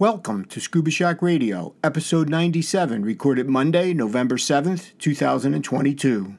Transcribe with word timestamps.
Welcome 0.00 0.44
to 0.50 0.60
Scuba 0.60 0.92
Shack 0.92 1.22
Radio, 1.22 1.74
episode 1.82 2.28
97, 2.28 3.04
recorded 3.04 3.48
Monday, 3.48 3.92
November 3.92 4.36
7th, 4.36 4.96
2022. 4.98 6.38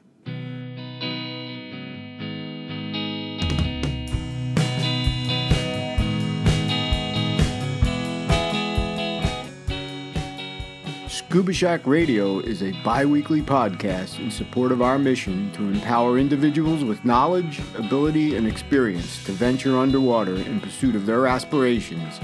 Scuba 11.06 11.52
Shack 11.52 11.86
Radio 11.86 12.38
is 12.38 12.62
a 12.62 12.72
bi 12.82 13.04
weekly 13.04 13.42
podcast 13.42 14.20
in 14.20 14.30
support 14.30 14.72
of 14.72 14.80
our 14.80 14.98
mission 14.98 15.52
to 15.52 15.64
empower 15.64 16.16
individuals 16.16 16.82
with 16.82 17.04
knowledge, 17.04 17.60
ability, 17.76 18.36
and 18.36 18.46
experience 18.46 19.22
to 19.26 19.32
venture 19.32 19.76
underwater 19.76 20.36
in 20.36 20.62
pursuit 20.62 20.94
of 20.94 21.04
their 21.04 21.26
aspirations 21.26 22.18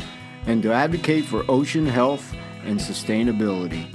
and 0.47 0.63
to 0.63 0.73
advocate 0.73 1.25
for 1.25 1.45
ocean 1.49 1.87
health 1.87 2.35
and 2.65 2.79
sustainability. 2.79 3.93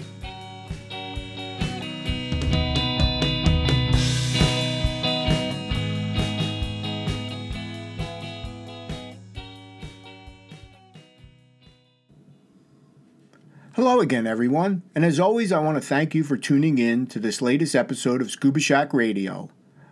Hello 13.74 14.00
again, 14.00 14.28
everyone, 14.28 14.84
and 14.94 15.04
as 15.04 15.20
always, 15.20 15.52
I 15.52 15.60
want 15.60 15.76
to 15.76 15.82
thank 15.82 16.14
you 16.14 16.24
for 16.24 16.38
tuning 16.38 16.78
in 16.78 17.08
to 17.08 17.20
this 17.20 17.42
latest 17.42 17.74
episode 17.74 18.22
of 18.22 18.30
Scuba 18.30 18.60
Shack 18.60 18.94
Radio. 18.94 19.50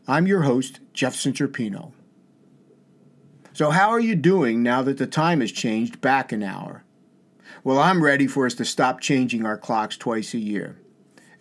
I'm 0.08 0.28
your 0.28 0.41
host, 0.41 0.80
Jeff 0.94 1.16
Centropino. 1.16 1.94
So, 3.59 3.72
how 3.72 3.90
are 3.90 3.99
you 3.99 4.16
doing 4.16 4.63
now 4.63 4.84
that 4.84 4.99
the 4.99 5.05
time 5.05 5.41
has 5.41 5.52
changed 5.52 6.00
back 6.00 6.31
an 6.31 6.44
hour? 6.44 6.86
Well, 7.62 7.77
I'm 7.77 8.02
ready 8.02 8.26
for 8.26 8.45
us 8.45 8.54
to 8.54 8.63
stop 8.63 9.02
changing 9.02 9.45
our 9.45 9.58
clocks 9.58 9.98
twice 9.98 10.34
a 10.34 10.40
year. 10.40 10.80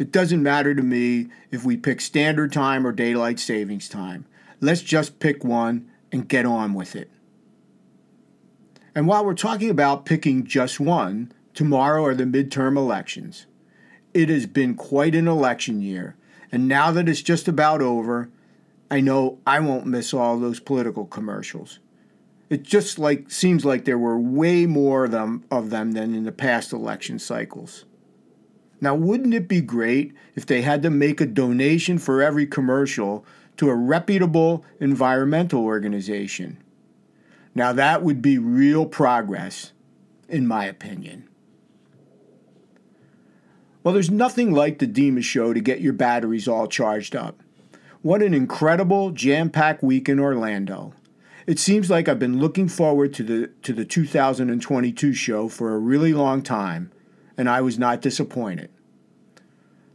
It 0.01 0.11
doesn't 0.11 0.43
matter 0.43 0.75
to 0.75 0.83
me 0.83 1.29
if 1.53 1.65
we 1.65 1.77
pick 1.77 2.01
standard 2.01 2.53
time 2.53 2.85
or 2.85 2.91
daylight 2.91 3.39
savings 3.39 3.89
time. 3.89 4.27
Let's 4.61 4.83
just 4.83 5.21
pick 5.21 5.45
one 5.45 5.89
and 6.11 6.29
get 6.29 6.45
on 6.45 6.75
with 6.75 6.97
it. 6.97 7.09
And 8.97 9.07
while 9.07 9.25
we're 9.25 9.35
talking 9.35 9.71
about 9.71 10.05
picking 10.05 10.45
just 10.45 10.81
one, 10.81 11.31
tomorrow 11.55 12.05
are 12.05 12.17
the 12.17 12.25
midterm 12.25 12.77
elections. 12.77 13.47
It 14.13 14.29
has 14.29 14.47
been 14.47 14.75
quite 14.75 15.15
an 15.15 15.29
election 15.29 15.81
year, 15.81 16.17
and 16.51 16.67
now 16.67 16.91
that 16.91 17.09
it's 17.09 17.23
just 17.23 17.47
about 17.47 17.81
over, 17.81 18.29
I 18.91 19.01
know 19.01 19.39
I 19.47 19.61
won't 19.61 19.87
miss 19.87 20.13
all 20.13 20.41
those 20.41 20.59
political 20.59 21.07
commercials 21.07 21.79
it 22.51 22.63
just 22.63 22.99
like 22.99 23.31
seems 23.31 23.65
like 23.65 23.85
there 23.85 23.99
were 23.99 24.19
way 24.19 24.67
more 24.67 25.05
of 25.05 25.11
them, 25.11 25.45
of 25.51 25.71
them 25.71 25.93
than 25.93 26.15
in 26.15 26.25
the 26.25 26.33
past 26.33 26.73
election 26.73 27.19
cycles. 27.19 27.85
Now, 28.81 28.95
wouldn't 28.95 29.35
it 29.35 29.49
be 29.49 29.61
great 29.61 30.15
if 30.35 30.47
they 30.47 30.63
had 30.63 30.83
to 30.83 30.91
make 30.91 31.21
a 31.21 31.27
donation 31.27 31.99
for 31.99 32.23
every 32.23 32.47
commercial 32.47 33.27
to 33.57 33.69
a 33.69 33.75
reputable 33.75 34.65
environmental 34.81 35.65
organization? 35.65 36.63
Now, 37.55 37.73
that 37.73 38.03
would 38.03 38.23
be 38.23 38.39
real 38.39 38.87
progress, 38.87 39.73
in 40.29 40.47
my 40.47 40.65
opinion. 40.65 41.29
Well, 43.83 43.95
there's 43.95 44.11
nothing 44.11 44.53
like 44.53 44.79
the 44.79 44.87
DEMA 44.87 45.23
show 45.23 45.53
to 45.53 45.61
get 45.61 45.81
your 45.81 45.93
batteries 45.93 46.47
all 46.47 46.69
charged 46.69 47.17
up. 47.17 47.43
What 48.03 48.23
an 48.23 48.33
incredible 48.33 49.11
jam 49.11 49.51
packed 49.51 49.83
week 49.83 50.09
in 50.09 50.21
Orlando. 50.21 50.93
It 51.49 51.59
seems 51.59 51.89
like 51.89 52.11
I've 52.11 52.19
been 52.19 52.41
looking 52.41 52.69
forward 52.69 53.15
to 53.15 53.23
the 53.23 53.47
to 53.63 53.73
the 53.73 53.87
2022 53.87 55.15
show 55.15 55.49
for 55.49 55.75
a 55.75 55.79
really 55.79 56.13
long 56.13 56.43
time, 56.43 56.93
and 57.39 57.49
I 57.49 57.63
was 57.63 57.79
not 57.79 58.03
disappointed. 58.03 58.69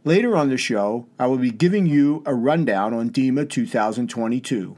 Later 0.02 0.36
on 0.36 0.48
the 0.48 0.56
show, 0.56 1.06
I 1.16 1.28
will 1.28 1.38
be 1.38 1.52
giving 1.52 1.86
you 1.86 2.24
a 2.26 2.34
rundown 2.34 2.92
on 2.92 3.08
DEMA 3.08 3.48
2022 3.48 4.76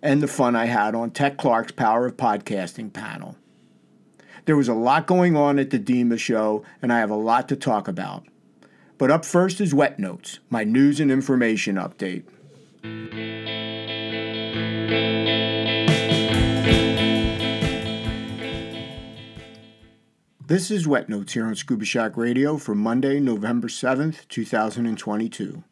and 0.00 0.22
the 0.22 0.28
fun 0.28 0.54
I 0.54 0.66
had 0.66 0.94
on 0.94 1.10
Tec 1.10 1.38
Clark's 1.38 1.72
Power 1.72 2.06
of 2.06 2.16
Podcasting 2.16 2.92
panel. 2.92 3.34
There 4.44 4.56
was 4.56 4.68
a 4.68 4.74
lot 4.74 5.08
going 5.08 5.36
on 5.36 5.58
at 5.58 5.70
the 5.70 5.78
DEMA 5.80 6.18
show, 6.18 6.62
and 6.80 6.92
I 6.92 7.00
have 7.00 7.10
a 7.10 7.16
lot 7.16 7.48
to 7.48 7.56
talk 7.56 7.88
about. 7.88 8.24
But 8.96 9.10
up 9.10 9.24
first 9.24 9.60
is 9.60 9.74
Wet 9.74 9.98
Notes, 9.98 10.38
my 10.48 10.62
news 10.62 11.00
and 11.00 11.10
information 11.10 11.74
update. 11.74 12.22
This 20.52 20.70
is 20.70 20.86
Wet 20.86 21.08
Notes 21.08 21.32
here 21.32 21.46
on 21.46 21.54
Scuba 21.54 21.86
Shack 21.86 22.14
Radio 22.14 22.58
for 22.58 22.74
Monday, 22.74 23.18
November 23.20 23.68
7th, 23.68 24.28
2022. 24.28 25.64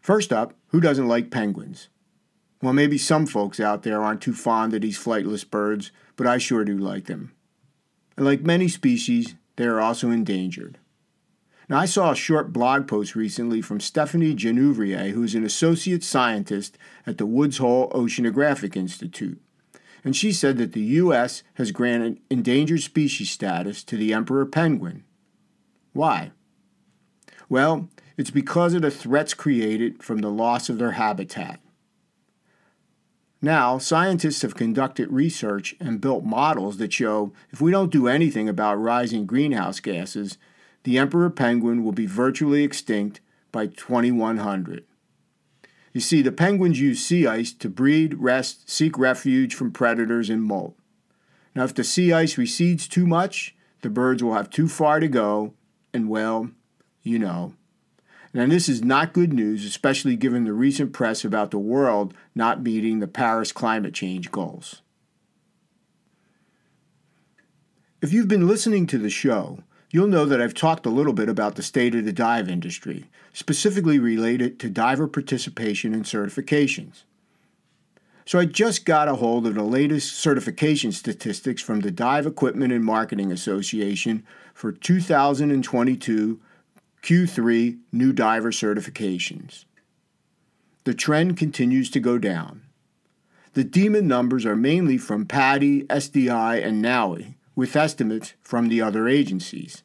First 0.00 0.32
up, 0.32 0.54
who 0.68 0.80
doesn't 0.80 1.08
like 1.08 1.30
penguins? 1.30 1.90
Well, 2.62 2.72
maybe 2.72 2.96
some 2.96 3.26
folks 3.26 3.60
out 3.60 3.82
there 3.82 4.02
aren't 4.02 4.22
too 4.22 4.32
fond 4.32 4.72
of 4.72 4.80
these 4.80 4.98
flightless 4.98 5.44
birds, 5.44 5.92
but 6.16 6.26
I 6.26 6.38
sure 6.38 6.64
do 6.64 6.78
like 6.78 7.04
them. 7.04 7.34
And 8.16 8.24
like 8.24 8.40
many 8.40 8.66
species, 8.66 9.34
they 9.56 9.66
are 9.66 9.78
also 9.78 10.10
endangered. 10.10 10.78
Now, 11.68 11.80
I 11.80 11.84
saw 11.84 12.12
a 12.12 12.16
short 12.16 12.50
blog 12.50 12.88
post 12.88 13.14
recently 13.14 13.60
from 13.60 13.78
Stephanie 13.78 14.34
Jenouvrier, 14.34 15.10
who's 15.10 15.34
an 15.34 15.44
associate 15.44 16.02
scientist 16.02 16.78
at 17.06 17.18
the 17.18 17.26
Woods 17.26 17.58
Hole 17.58 17.90
Oceanographic 17.90 18.74
Institute 18.74 19.43
and 20.04 20.14
she 20.14 20.32
said 20.32 20.58
that 20.58 20.72
the 20.72 20.82
U.S. 20.82 21.42
has 21.54 21.72
granted 21.72 22.20
endangered 22.30 22.82
species 22.82 23.30
status 23.30 23.82
to 23.84 23.96
the 23.96 24.12
emperor 24.12 24.44
penguin. 24.44 25.04
Why? 25.94 26.32
Well, 27.48 27.88
it's 28.16 28.30
because 28.30 28.74
of 28.74 28.82
the 28.82 28.90
threats 28.90 29.34
created 29.34 30.02
from 30.02 30.18
the 30.18 30.30
loss 30.30 30.68
of 30.68 30.78
their 30.78 30.92
habitat. 30.92 31.60
Now, 33.40 33.78
scientists 33.78 34.42
have 34.42 34.54
conducted 34.54 35.10
research 35.10 35.74
and 35.78 36.00
built 36.00 36.24
models 36.24 36.78
that 36.78 36.92
show 36.92 37.32
if 37.50 37.60
we 37.60 37.70
don't 37.70 37.92
do 37.92 38.08
anything 38.08 38.48
about 38.48 38.80
rising 38.80 39.26
greenhouse 39.26 39.80
gases, 39.80 40.38
the 40.84 40.98
emperor 40.98 41.30
penguin 41.30 41.84
will 41.84 41.92
be 41.92 42.06
virtually 42.06 42.62
extinct 42.62 43.20
by 43.52 43.66
2100. 43.66 44.84
You 45.94 46.00
see, 46.00 46.22
the 46.22 46.32
penguins 46.32 46.80
use 46.80 47.02
sea 47.02 47.26
ice 47.26 47.52
to 47.52 47.68
breed, 47.68 48.14
rest, 48.14 48.68
seek 48.68 48.98
refuge 48.98 49.54
from 49.54 49.70
predators, 49.70 50.28
and 50.28 50.42
molt. 50.42 50.76
Now, 51.54 51.62
if 51.62 51.72
the 51.72 51.84
sea 51.84 52.12
ice 52.12 52.36
recedes 52.36 52.88
too 52.88 53.06
much, 53.06 53.54
the 53.82 53.90
birds 53.90 54.22
will 54.22 54.34
have 54.34 54.50
too 54.50 54.66
far 54.68 54.98
to 54.98 55.06
go, 55.06 55.54
and 55.92 56.08
well, 56.08 56.50
you 57.04 57.20
know. 57.20 57.54
Now, 58.32 58.44
this 58.46 58.68
is 58.68 58.82
not 58.82 59.12
good 59.12 59.32
news, 59.32 59.64
especially 59.64 60.16
given 60.16 60.42
the 60.42 60.52
recent 60.52 60.92
press 60.92 61.24
about 61.24 61.52
the 61.52 61.58
world 61.58 62.12
not 62.34 62.60
meeting 62.60 62.98
the 62.98 63.06
Paris 63.06 63.52
climate 63.52 63.94
change 63.94 64.32
goals. 64.32 64.82
If 68.02 68.12
you've 68.12 68.26
been 68.26 68.48
listening 68.48 68.88
to 68.88 68.98
the 68.98 69.10
show, 69.10 69.60
you'll 69.94 70.08
know 70.08 70.24
that 70.24 70.40
I've 70.40 70.54
talked 70.54 70.86
a 70.86 70.90
little 70.90 71.12
bit 71.12 71.28
about 71.28 71.54
the 71.54 71.62
state 71.62 71.94
of 71.94 72.04
the 72.04 72.12
dive 72.12 72.48
industry, 72.48 73.04
specifically 73.32 74.00
related 74.00 74.58
to 74.58 74.68
diver 74.68 75.06
participation 75.06 75.94
and 75.94 76.02
certifications. 76.04 77.04
So 78.26 78.40
I 78.40 78.46
just 78.46 78.86
got 78.86 79.06
a 79.06 79.14
hold 79.14 79.46
of 79.46 79.54
the 79.54 79.62
latest 79.62 80.16
certification 80.16 80.90
statistics 80.90 81.62
from 81.62 81.78
the 81.78 81.92
Dive 81.92 82.26
Equipment 82.26 82.72
and 82.72 82.84
Marketing 82.84 83.30
Association 83.30 84.26
for 84.52 84.72
2022 84.72 86.40
Q3 87.04 87.78
new 87.92 88.12
diver 88.12 88.50
certifications. 88.50 89.64
The 90.82 90.94
trend 90.94 91.36
continues 91.36 91.88
to 91.90 92.00
go 92.00 92.18
down. 92.18 92.62
The 93.52 93.62
DEMA 93.62 94.02
numbers 94.02 94.44
are 94.44 94.56
mainly 94.56 94.98
from 94.98 95.24
PADI, 95.24 95.84
SDI, 95.84 96.66
and 96.66 96.82
NAUI, 96.82 97.36
with 97.54 97.76
estimates 97.76 98.34
from 98.42 98.68
the 98.68 98.82
other 98.82 99.06
agencies. 99.06 99.83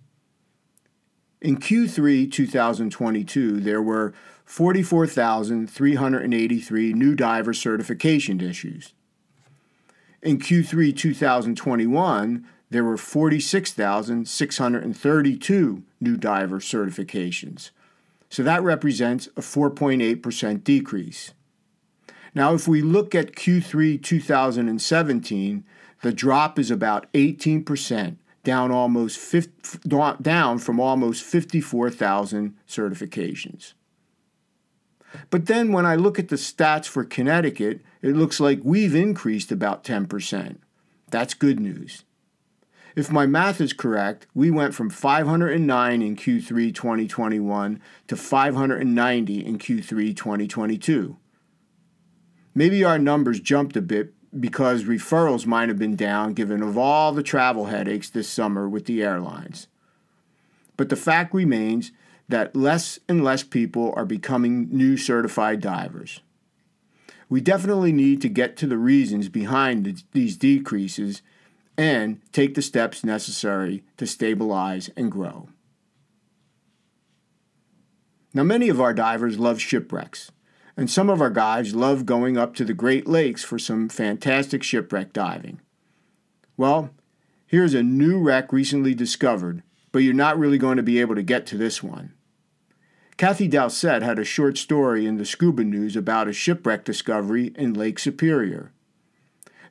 In 1.41 1.57
Q3 1.57 2.31
2022, 2.31 3.59
there 3.61 3.81
were 3.81 4.13
44,383 4.45 6.93
new 6.93 7.15
diver 7.15 7.53
certification 7.53 8.41
issues. 8.41 8.93
In 10.21 10.37
Q3 10.37 10.97
2021, 10.97 12.45
there 12.69 12.83
were 12.83 12.97
46,632 12.97 15.83
new 16.01 16.17
diver 16.17 16.59
certifications. 16.59 17.69
So 18.29 18.43
that 18.43 18.61
represents 18.61 19.27
a 19.27 19.41
4.8% 19.41 20.63
decrease. 20.63 21.33
Now, 22.35 22.53
if 22.53 22.67
we 22.67 22.81
look 22.81 23.15
at 23.15 23.31
Q3 23.31 24.03
2017, 24.03 25.63
the 26.01 26.13
drop 26.13 26.59
is 26.59 26.69
about 26.69 27.11
18%, 27.13 28.17
down 28.43 28.71
almost 28.71 29.17
50, 29.17 29.79
down 30.21 30.59
from 30.59 30.79
almost 30.79 31.23
54,000 31.23 32.55
certifications. 32.67 33.73
But 35.29 35.47
then 35.47 35.71
when 35.71 35.85
I 35.85 35.95
look 35.95 36.19
at 36.19 36.29
the 36.29 36.35
stats 36.35 36.85
for 36.85 37.03
Connecticut, 37.03 37.81
it 38.01 38.15
looks 38.15 38.39
like 38.39 38.59
we've 38.63 38.95
increased 38.95 39.51
about 39.51 39.83
10%. 39.83 40.57
That's 41.09 41.33
good 41.33 41.59
news. 41.59 42.03
If 42.95 43.11
my 43.11 43.25
math 43.25 43.61
is 43.61 43.73
correct, 43.73 44.27
we 44.33 44.51
went 44.51 44.73
from 44.73 44.89
509 44.89 46.01
in 46.01 46.15
Q3 46.15 46.73
2021 46.73 47.81
to 48.07 48.15
590 48.15 49.45
in 49.45 49.57
Q3 49.57 50.15
2022. 50.15 51.17
Maybe 52.55 52.83
our 52.83 52.99
numbers 52.99 53.39
jumped 53.39 53.77
a 53.77 53.81
bit 53.81 54.13
because 54.37 54.83
referrals 54.83 55.45
might 55.45 55.69
have 55.69 55.79
been 55.79 55.95
down 55.95 56.33
given 56.33 56.61
of 56.61 56.77
all 56.77 57.11
the 57.11 57.23
travel 57.23 57.65
headaches 57.65 58.09
this 58.09 58.29
summer 58.29 58.67
with 58.67 58.85
the 58.85 59.01
airlines. 59.01 59.67
But 60.77 60.89
the 60.89 60.95
fact 60.95 61.33
remains 61.33 61.91
that 62.27 62.55
less 62.55 62.99
and 63.09 63.23
less 63.23 63.43
people 63.43 63.93
are 63.95 64.05
becoming 64.05 64.69
new 64.71 64.97
certified 64.97 65.61
divers. 65.61 66.21
We 67.27 67.41
definitely 67.41 67.91
need 67.91 68.21
to 68.21 68.29
get 68.29 68.55
to 68.57 68.67
the 68.67 68.77
reasons 68.77 69.29
behind 69.29 70.03
these 70.13 70.37
decreases 70.37 71.21
and 71.77 72.21
take 72.31 72.55
the 72.55 72.61
steps 72.61 73.03
necessary 73.03 73.83
to 73.97 74.05
stabilize 74.05 74.89
and 74.95 75.11
grow. 75.11 75.49
Now, 78.33 78.43
many 78.43 78.69
of 78.69 78.79
our 78.79 78.93
divers 78.93 79.39
love 79.39 79.59
shipwrecks, 79.59 80.31
and 80.79 80.89
some 80.89 81.09
of 81.09 81.19
our 81.19 81.29
guides 81.29 81.75
love 81.75 82.05
going 82.05 82.37
up 82.37 82.55
to 82.55 82.63
the 82.63 82.73
Great 82.73 83.05
Lakes 83.05 83.43
for 83.43 83.59
some 83.59 83.89
fantastic 83.89 84.63
shipwreck 84.63 85.11
diving. 85.11 85.59
Well, 86.55 86.91
here's 87.45 87.73
a 87.73 87.83
new 87.83 88.17
wreck 88.17 88.53
recently 88.53 88.93
discovered, 88.93 89.61
but 89.91 90.03
you're 90.03 90.13
not 90.13 90.39
really 90.39 90.57
going 90.57 90.77
to 90.77 90.83
be 90.83 91.01
able 91.01 91.15
to 91.15 91.21
get 91.21 91.45
to 91.47 91.57
this 91.57 91.83
one. 91.83 92.13
Kathy 93.17 93.49
Dowsett 93.49 94.01
had 94.01 94.19
a 94.19 94.23
short 94.23 94.57
story 94.57 95.05
in 95.05 95.17
the 95.17 95.25
Scuba 95.25 95.65
News 95.65 95.97
about 95.97 96.29
a 96.29 96.33
shipwreck 96.33 96.85
discovery 96.85 97.51
in 97.57 97.73
Lake 97.73 97.99
Superior. 97.99 98.71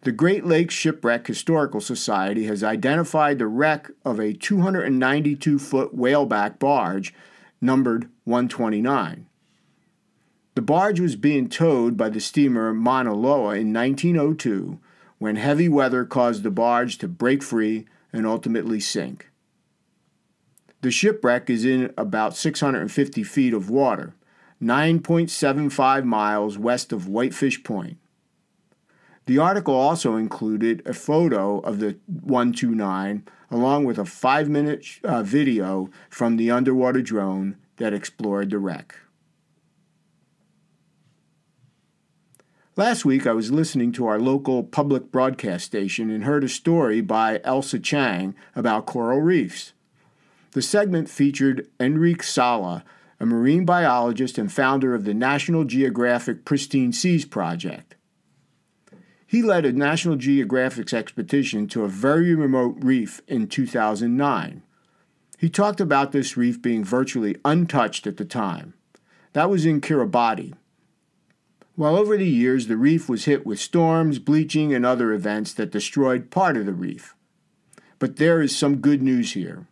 The 0.02 0.12
Great 0.12 0.44
Lakes 0.44 0.74
Shipwreck 0.74 1.26
Historical 1.26 1.80
Society 1.80 2.44
has 2.44 2.62
identified 2.62 3.38
the 3.38 3.46
wreck 3.46 3.90
of 4.04 4.20
a 4.20 4.34
292 4.34 5.58
foot 5.58 5.96
whaleback 5.96 6.58
barge 6.58 7.14
numbered 7.62 8.10
129. 8.24 9.27
The 10.58 10.62
barge 10.62 10.98
was 10.98 11.14
being 11.14 11.48
towed 11.48 11.96
by 11.96 12.08
the 12.08 12.18
steamer 12.18 12.74
Mauna 12.74 13.14
Loa 13.14 13.54
in 13.54 13.72
1902 13.72 14.80
when 15.18 15.36
heavy 15.36 15.68
weather 15.68 16.04
caused 16.04 16.42
the 16.42 16.50
barge 16.50 16.98
to 16.98 17.06
break 17.06 17.44
free 17.44 17.86
and 18.12 18.26
ultimately 18.26 18.80
sink. 18.80 19.30
The 20.80 20.90
shipwreck 20.90 21.48
is 21.48 21.64
in 21.64 21.94
about 21.96 22.36
650 22.36 23.22
feet 23.22 23.54
of 23.54 23.70
water, 23.70 24.16
9.75 24.60 26.04
miles 26.04 26.58
west 26.58 26.92
of 26.92 27.06
Whitefish 27.06 27.62
Point. 27.62 27.98
The 29.26 29.38
article 29.38 29.76
also 29.76 30.16
included 30.16 30.82
a 30.84 30.92
photo 30.92 31.60
of 31.60 31.78
the 31.78 31.98
129 32.08 33.22
along 33.52 33.84
with 33.84 33.96
a 33.96 34.04
five 34.04 34.48
minute 34.48 34.84
uh, 35.04 35.22
video 35.22 35.88
from 36.10 36.36
the 36.36 36.50
underwater 36.50 37.00
drone 37.00 37.58
that 37.76 37.94
explored 37.94 38.50
the 38.50 38.58
wreck. 38.58 38.96
Last 42.78 43.04
week, 43.04 43.26
I 43.26 43.32
was 43.32 43.50
listening 43.50 43.90
to 43.94 44.06
our 44.06 44.20
local 44.20 44.62
public 44.62 45.10
broadcast 45.10 45.64
station 45.64 46.10
and 46.10 46.22
heard 46.22 46.44
a 46.44 46.48
story 46.48 47.00
by 47.00 47.38
Ailsa 47.38 47.82
Chang 47.82 48.36
about 48.54 48.86
coral 48.86 49.20
reefs. 49.20 49.72
The 50.52 50.62
segment 50.62 51.10
featured 51.10 51.66
Enrique 51.80 52.22
Sala, 52.22 52.84
a 53.18 53.26
marine 53.26 53.64
biologist 53.64 54.38
and 54.38 54.52
founder 54.52 54.94
of 54.94 55.04
the 55.04 55.12
National 55.12 55.64
Geographic 55.64 56.44
Pristine 56.44 56.92
Seas 56.92 57.24
Project. 57.24 57.96
He 59.26 59.42
led 59.42 59.64
a 59.64 59.72
National 59.72 60.14
Geographic's 60.14 60.94
expedition 60.94 61.66
to 61.70 61.82
a 61.82 61.88
very 61.88 62.32
remote 62.32 62.76
reef 62.78 63.20
in 63.26 63.48
2009. 63.48 64.62
He 65.36 65.50
talked 65.50 65.80
about 65.80 66.12
this 66.12 66.36
reef 66.36 66.62
being 66.62 66.84
virtually 66.84 67.38
untouched 67.44 68.06
at 68.06 68.18
the 68.18 68.24
time. 68.24 68.74
That 69.32 69.50
was 69.50 69.66
in 69.66 69.80
Kiribati. 69.80 70.54
While 71.78 71.94
over 71.94 72.16
the 72.16 72.26
years 72.26 72.66
the 72.66 72.76
reef 72.76 73.08
was 73.08 73.26
hit 73.26 73.46
with 73.46 73.60
storms, 73.60 74.18
bleaching, 74.18 74.74
and 74.74 74.84
other 74.84 75.12
events 75.12 75.54
that 75.54 75.70
destroyed 75.70 76.28
part 76.28 76.56
of 76.56 76.66
the 76.66 76.72
reef. 76.72 77.14
But 78.00 78.16
there 78.16 78.42
is 78.42 78.56
some 78.56 78.78
good 78.78 79.00
news 79.00 79.34
here. 79.34 79.68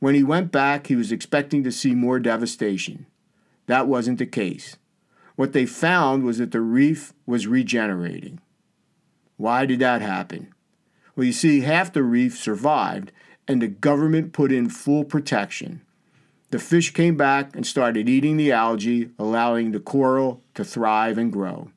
When 0.00 0.16
he 0.16 0.24
went 0.24 0.50
back, 0.50 0.88
he 0.88 0.96
was 0.96 1.12
expecting 1.12 1.62
to 1.62 1.70
see 1.70 1.94
more 1.94 2.18
devastation. 2.18 3.06
That 3.66 3.86
wasn't 3.86 4.18
the 4.18 4.26
case. 4.26 4.76
What 5.36 5.52
they 5.52 5.66
found 5.66 6.24
was 6.24 6.38
that 6.38 6.50
the 6.50 6.60
reef 6.60 7.12
was 7.26 7.46
regenerating. 7.46 8.40
Why 9.36 9.66
did 9.66 9.78
that 9.78 10.02
happen? 10.02 10.52
Well, 11.14 11.26
you 11.26 11.32
see, 11.32 11.60
half 11.60 11.92
the 11.92 12.02
reef 12.02 12.36
survived, 12.36 13.12
and 13.46 13.62
the 13.62 13.68
government 13.68 14.32
put 14.32 14.50
in 14.50 14.68
full 14.68 15.04
protection. 15.04 15.82
The 16.50 16.58
fish 16.58 16.92
came 16.92 17.16
back 17.16 17.54
and 17.54 17.66
started 17.66 18.08
eating 18.08 18.36
the 18.36 18.52
algae, 18.52 19.10
allowing 19.18 19.70
the 19.70 19.80
coral 19.80 20.42
to 20.54 20.64
thrive 20.64 21.16
and 21.16 21.32
grow. 21.32 21.70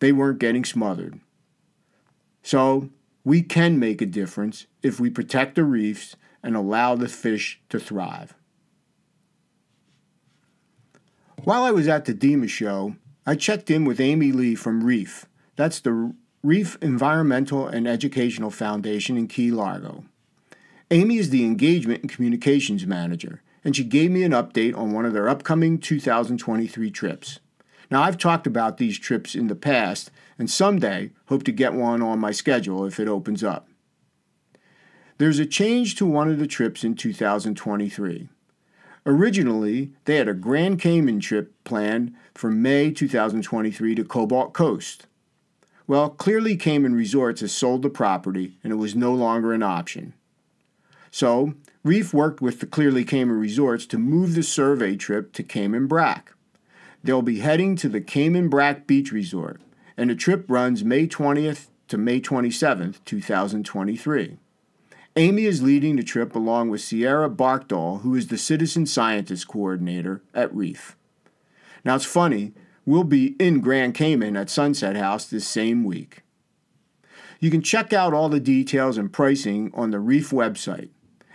They 0.00 0.12
weren't 0.12 0.40
getting 0.40 0.64
smothered. 0.64 1.20
So, 2.42 2.90
we 3.22 3.42
can 3.42 3.78
make 3.78 4.00
a 4.00 4.06
difference 4.06 4.66
if 4.82 4.98
we 4.98 5.10
protect 5.10 5.54
the 5.54 5.64
reefs 5.64 6.16
and 6.42 6.56
allow 6.56 6.96
the 6.96 7.08
fish 7.08 7.60
to 7.68 7.78
thrive. 7.78 8.34
While 11.44 11.62
I 11.62 11.70
was 11.70 11.86
at 11.86 12.06
the 12.06 12.14
DEMA 12.14 12.48
show, 12.48 12.96
I 13.26 13.34
checked 13.34 13.70
in 13.70 13.84
with 13.84 14.00
Amy 14.00 14.32
Lee 14.32 14.54
from 14.54 14.84
Reef. 14.84 15.26
That's 15.56 15.80
the 15.80 16.14
Reef 16.42 16.78
Environmental 16.82 17.66
and 17.66 17.86
Educational 17.86 18.50
Foundation 18.50 19.16
in 19.16 19.28
Key 19.28 19.50
Largo. 19.50 20.04
Amy 20.92 21.18
is 21.18 21.30
the 21.30 21.44
Engagement 21.44 22.00
and 22.00 22.10
Communications 22.10 22.84
Manager, 22.84 23.42
and 23.64 23.76
she 23.76 23.84
gave 23.84 24.10
me 24.10 24.24
an 24.24 24.32
update 24.32 24.76
on 24.76 24.90
one 24.90 25.04
of 25.04 25.12
their 25.12 25.28
upcoming 25.28 25.78
2023 25.78 26.90
trips. 26.90 27.38
Now, 27.92 28.02
I've 28.02 28.18
talked 28.18 28.44
about 28.44 28.78
these 28.78 28.98
trips 28.98 29.36
in 29.36 29.46
the 29.46 29.54
past, 29.54 30.10
and 30.36 30.50
someday 30.50 31.12
hope 31.26 31.44
to 31.44 31.52
get 31.52 31.74
one 31.74 32.02
on 32.02 32.18
my 32.18 32.32
schedule 32.32 32.84
if 32.84 32.98
it 32.98 33.06
opens 33.06 33.44
up. 33.44 33.68
There's 35.18 35.38
a 35.38 35.46
change 35.46 35.94
to 35.96 36.06
one 36.06 36.28
of 36.28 36.40
the 36.40 36.48
trips 36.48 36.82
in 36.82 36.96
2023. 36.96 38.28
Originally, 39.06 39.92
they 40.06 40.16
had 40.16 40.28
a 40.28 40.34
Grand 40.34 40.80
Cayman 40.80 41.20
trip 41.20 41.54
planned 41.62 42.14
for 42.34 42.50
May 42.50 42.90
2023 42.90 43.94
to 43.94 44.02
Cobalt 44.02 44.54
Coast. 44.54 45.06
Well, 45.86 46.10
clearly 46.10 46.56
Cayman 46.56 46.96
Resorts 46.96 47.42
has 47.42 47.52
sold 47.52 47.82
the 47.82 47.90
property 47.90 48.58
and 48.64 48.72
it 48.72 48.76
was 48.76 48.96
no 48.96 49.12
longer 49.12 49.52
an 49.52 49.62
option. 49.62 50.14
So, 51.10 51.54
Reef 51.82 52.14
worked 52.14 52.40
with 52.40 52.60
the 52.60 52.66
Clearly 52.66 53.04
Cayman 53.04 53.38
Resorts 53.38 53.86
to 53.86 53.98
move 53.98 54.34
the 54.34 54.42
survey 54.42 54.96
trip 54.96 55.32
to 55.32 55.42
Cayman 55.42 55.86
Brac. 55.86 56.34
They'll 57.02 57.22
be 57.22 57.40
heading 57.40 57.76
to 57.76 57.88
the 57.88 58.00
Cayman 58.00 58.48
Brac 58.48 58.86
Beach 58.86 59.10
Resort, 59.10 59.60
and 59.96 60.10
the 60.10 60.14
trip 60.14 60.44
runs 60.48 60.84
May 60.84 61.06
20th 61.06 61.68
to 61.88 61.98
May 61.98 62.20
27th, 62.20 63.04
2023. 63.04 64.38
Amy 65.16 65.44
is 65.44 65.62
leading 65.62 65.96
the 65.96 66.04
trip 66.04 66.36
along 66.36 66.68
with 66.68 66.80
Sierra 66.80 67.28
Barkdahl, 67.28 68.02
who 68.02 68.14
is 68.14 68.28
the 68.28 68.38
Citizen 68.38 68.86
Scientist 68.86 69.48
Coordinator 69.48 70.22
at 70.32 70.54
Reef. 70.54 70.96
Now, 71.84 71.96
it's 71.96 72.04
funny, 72.04 72.52
we'll 72.86 73.04
be 73.04 73.34
in 73.40 73.60
Grand 73.60 73.94
Cayman 73.94 74.36
at 74.36 74.50
Sunset 74.50 74.96
House 74.96 75.24
this 75.24 75.46
same 75.46 75.82
week. 75.82 76.22
You 77.40 77.50
can 77.50 77.62
check 77.62 77.92
out 77.92 78.14
all 78.14 78.28
the 78.28 78.38
details 78.38 78.98
and 78.98 79.12
pricing 79.12 79.72
on 79.74 79.90
the 79.90 79.98
Reef 79.98 80.30
website, 80.30 80.90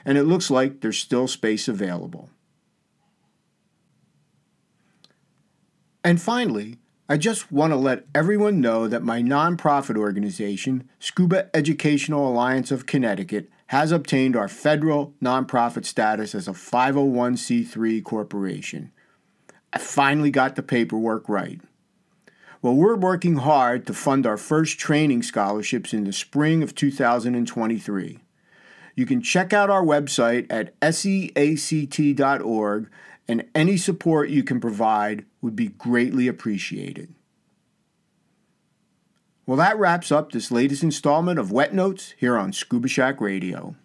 and 0.05 0.17
it 0.17 0.23
looks 0.23 0.51
like 0.51 0.81
there's 0.81 0.99
still 0.99 1.27
space 1.27 1.67
available. 1.67 2.29
And 6.03 6.21
finally, 6.21 6.77
I 7.09 7.17
just 7.17 7.51
want 7.51 7.73
to 7.73 7.77
let 7.77 8.05
everyone 8.13 8.61
know 8.61 8.87
that 8.87 9.03
my 9.03 9.21
nonprofit 9.21 9.97
organization, 9.97 10.87
Scuba 10.99 11.55
Educational 11.55 12.27
Alliance 12.27 12.71
of 12.71 12.85
Connecticut, 12.85 13.49
has 13.67 13.91
obtained 13.91 14.35
our 14.35 14.47
federal 14.47 15.13
nonprofit 15.23 15.85
status 15.85 16.35
as 16.35 16.47
a 16.47 16.51
501c3 16.51 18.03
corporation. 18.03 18.91
I 19.73 19.79
finally 19.79 20.31
got 20.31 20.55
the 20.55 20.63
paperwork 20.63 21.27
right. 21.27 21.59
Well, 22.61 22.75
we're 22.75 22.95
working 22.95 23.37
hard 23.37 23.85
to 23.87 23.93
fund 23.93 24.25
our 24.25 24.37
first 24.37 24.79
training 24.79 25.23
scholarships 25.23 25.93
in 25.93 26.03
the 26.03 26.13
spring 26.13 26.63
of 26.63 26.73
2023. 26.73 28.19
You 28.95 29.05
can 29.05 29.21
check 29.21 29.51
out 29.51 29.69
our 29.69 29.83
website 29.83 30.47
at 30.49 30.79
seact.org, 30.79 32.89
and 33.27 33.45
any 33.53 33.75
support 33.75 34.29
you 34.29 34.43
can 34.43 34.61
provide 34.61 35.25
would 35.41 35.55
be 35.55 35.67
greatly 35.67 36.27
appreciated. 36.27 37.13
Well, 39.45 39.57
that 39.57 39.77
wraps 39.77 40.11
up 40.11 40.31
this 40.31 40.49
latest 40.49 40.81
installment 40.81 41.37
of 41.37 41.51
Wet 41.51 41.73
Notes 41.73 42.15
here 42.17 42.37
on 42.37 42.53
Scuba 42.53 42.87
Shack 42.87 43.19
Radio. 43.19 43.75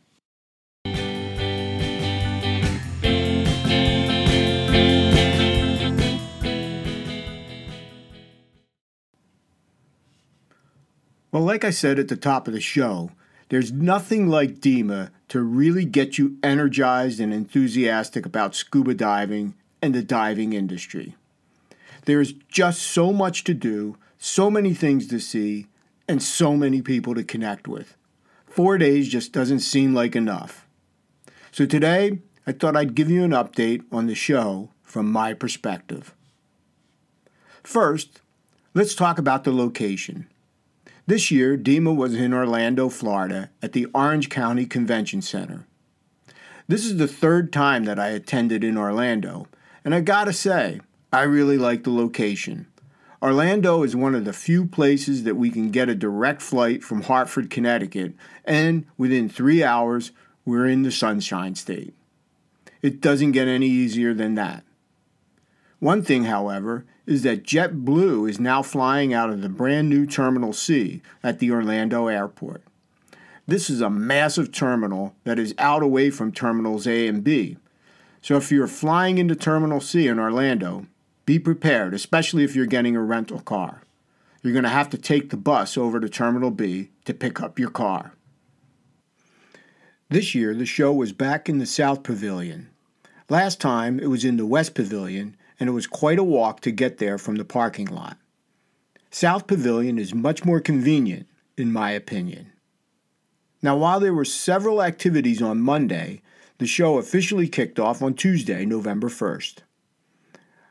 Well, 11.33 11.45
like 11.45 11.65
I 11.65 11.71
said 11.71 11.99
at 11.99 12.09
the 12.09 12.17
top 12.17 12.49
of 12.49 12.55
the 12.55 12.61
show, 12.61 13.11
There's 13.51 13.73
nothing 13.73 14.29
like 14.29 14.61
DEMA 14.61 15.11
to 15.29 15.41
really 15.41 15.85
get 15.85 16.19
you 16.19 16.39
energized 16.41 17.19
and 17.19 17.35
enthusiastic 17.35 18.25
about 18.25 18.55
scuba 18.55 18.95
diving 18.95 19.55
and 19.83 19.93
the 19.93 20.05
diving 20.05 20.53
industry. 20.53 21.17
There's 22.05 22.33
just 22.33 22.81
so 22.81 23.13
much 23.13 23.43
to 23.45 23.53
do, 23.53 23.97
so 24.19 24.53
many 24.53 24.73
things 24.73 25.09
to 25.09 25.19
see, 25.19 25.67
and 26.09 26.23
so 26.23 26.57
many 26.57 26.81
people 26.81 27.13
to 27.17 27.25
connect 27.25 27.67
with. 27.67 27.97
Four 28.47 28.79
days 28.79 29.09
just 29.09 29.33
doesn't 29.33 29.61
seem 29.61 29.95
like 29.95 30.15
enough. 30.15 30.65
So 31.51 31.67
today, 31.67 32.21
I 32.47 32.53
thought 32.53 32.77
I'd 32.77 32.95
give 32.95 33.11
you 33.11 33.25
an 33.25 33.33
update 33.33 33.83
on 33.91 34.07
the 34.07 34.15
show 34.15 34.71
from 34.85 35.11
my 35.11 35.35
perspective. 35.35 36.15
First, 37.65 38.21
let's 38.75 38.95
talk 38.95 39.19
about 39.19 39.43
the 39.43 39.53
location. 39.53 40.30
This 41.07 41.31
year, 41.31 41.57
DEMA 41.57 41.93
was 41.93 42.15
in 42.15 42.33
Orlando, 42.33 42.89
Florida, 42.89 43.51
at 43.63 43.73
the 43.73 43.87
Orange 43.95 44.29
County 44.29 44.67
Convention 44.67 45.23
Center. 45.23 45.67
This 46.69 46.85
is 46.85 46.99
the 46.99 47.09
third 47.09 47.53
time 47.53 47.85
that 47.85 47.99
I 47.99 48.09
attended 48.09 48.63
in 48.63 48.77
Orlando, 48.77 49.49
and 49.85 49.95
I 49.95 50.01
gotta 50.01 50.33
say, 50.33 50.81
I 51.13 51.23
really 51.23 51.59
like 51.59 51.83
the 51.83 51.91
location. 51.91 52.67
Orlando 53.23 53.83
is 53.83 53.97
one 53.97 54.15
of 54.15 54.25
the 54.25 54.33
few 54.33 54.67
places 54.67 55.25
that 55.25 55.35
we 55.35 55.51
can 55.51 55.71
get 55.71 55.89
a 55.89 55.95
direct 55.95 56.41
flight 56.41 56.85
from 56.85 57.03
Hartford, 57.03 57.51
Connecticut, 57.51 58.15
and 58.45 58.87
within 58.97 59.29
three 59.29 59.65
hours, 59.65 60.13
we're 60.45 60.67
in 60.67 60.83
the 60.83 60.93
Sunshine 60.93 61.55
State. 61.55 61.95
It 62.83 63.01
doesn't 63.01 63.33
get 63.33 63.49
any 63.49 63.67
easier 63.67 64.15
than 64.15 64.37
that. 64.37 64.65
One 65.81 66.03
thing, 66.03 66.25
however, 66.25 66.87
is 67.11 67.23
that 67.25 67.43
JetBlue 67.43 68.31
is 68.31 68.39
now 68.39 68.63
flying 68.63 69.13
out 69.13 69.31
of 69.31 69.43
the 69.43 69.49
brand 69.49 69.89
new 69.89 70.07
Terminal 70.07 70.53
C 70.53 71.03
at 71.25 71.41
the 71.41 71.51
Orlando 71.51 72.07
airport. 72.07 72.63
This 73.49 73.69
is 73.69 73.81
a 73.81 73.91
massive 73.91 74.53
terminal 74.53 75.17
that 75.25 75.37
is 75.37 75.53
out 75.59 75.83
away 75.83 76.11
from 76.11 76.31
Terminals 76.31 76.87
A 76.87 77.09
and 77.09 77.25
B. 77.25 77.57
So 78.23 78.37
if 78.37 78.53
you're 78.53 78.69
flying 78.69 79.19
into 79.19 79.35
Terminal 79.35 79.81
C 79.81 80.07
in 80.07 80.21
Orlando, 80.21 80.87
be 81.27 81.41
prepared, 81.41 81.95
especially 81.95 82.45
if 82.45 82.55
you're 82.55 82.65
getting 82.67 82.95
a 82.95 83.03
rental 83.03 83.41
car. 83.41 83.83
You're 84.41 84.53
going 84.53 84.63
to 84.63 84.69
have 84.69 84.91
to 84.91 84.97
take 84.97 85.31
the 85.31 85.37
bus 85.37 85.77
over 85.77 85.99
to 85.99 86.09
Terminal 86.09 86.53
B 86.53 86.91
to 87.07 87.13
pick 87.13 87.41
up 87.41 87.59
your 87.59 87.71
car. 87.71 88.13
This 90.09 90.33
year, 90.33 90.55
the 90.55 90.65
show 90.65 90.93
was 90.93 91.13
back 91.13 91.49
in 91.49 91.59
the 91.59 91.67
South 91.67 92.05
Pavilion. 92.05 92.71
Last 93.29 93.61
time, 93.61 93.99
it 93.99 94.07
was 94.07 94.25
in 94.25 94.37
the 94.37 94.47
West 94.47 94.77
Pavilion, 94.77 95.37
and 95.61 95.69
it 95.69 95.73
was 95.73 95.87
quite 95.87 96.19
a 96.19 96.25
walk 96.25 96.61
to 96.61 96.73
get 96.73 96.99
there 96.99 97.19
from 97.19 97.37
the 97.37 97.45
parking 97.45 97.87
lot. 97.87 98.17
South 99.11 99.47
Pavilion 99.47 99.99
is 99.99 100.15
much 100.15 100.45
more 100.45 100.61
convenient, 100.61 101.29
in 101.57 101.71
my 101.73 101.91
opinion. 101.91 102.51
Now, 103.63 103.77
while 103.77 104.01
there 104.01 104.15
were 104.15 104.25
several 104.25 104.83
activities 104.83 105.43
on 105.43 105.61
Monday, 105.61 106.23
the 106.59 106.67
show 106.67 106.97
officially 106.97 107.47
kicked 107.47 107.79
off 107.79 108.01
on 108.03 108.15
Tuesday, 108.15 108.65
November 108.65 109.09
1st. 109.09 109.59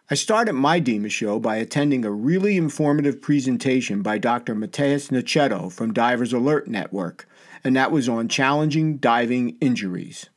I 0.10 0.16
started 0.16 0.54
my 0.54 0.80
DEMA 0.80 1.12
show 1.12 1.38
by 1.40 1.58
attending 1.58 2.04
a 2.04 2.12
really 2.12 2.58
informative 2.58 3.22
presentation 3.22 4.02
by 4.02 4.18
Dr. 4.18 4.56
Matias 4.56 5.10
Nochetto 5.10 5.72
from 5.72 5.94
Divers 5.94 6.34
Alert 6.34 6.68
Network, 6.68 7.28
and 7.64 7.76
that 7.76 7.92
was 7.92 8.10
on 8.10 8.28
challenging 8.28 8.98
diving 8.98 9.56
injuries. 9.62 10.30